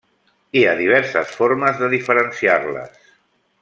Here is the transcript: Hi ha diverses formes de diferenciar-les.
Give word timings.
Hi 0.59 0.63
ha 0.69 0.73
diverses 0.79 1.35
formes 1.43 1.79
de 1.85 1.93
diferenciar-les. 1.95 3.09